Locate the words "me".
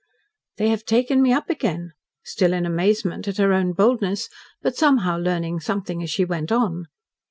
1.21-1.31